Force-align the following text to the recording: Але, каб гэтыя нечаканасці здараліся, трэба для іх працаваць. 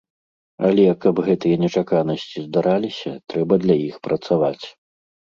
Але, 0.67 0.85
каб 1.03 1.15
гэтыя 1.27 1.57
нечаканасці 1.63 2.39
здараліся, 2.45 3.11
трэба 3.33 3.59
для 3.65 3.75
іх 3.89 3.95
працаваць. 4.07 4.65